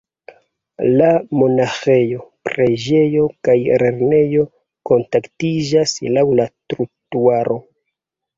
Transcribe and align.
La 1.01 1.09
monaĥejo, 1.41 2.21
preĝejo 2.49 3.25
kaj 3.49 3.55
lernejo 3.83 4.47
kontaktiĝas 4.91 5.95
laŭ 6.17 6.25
la 6.41 6.49
trotuaro. 6.75 7.61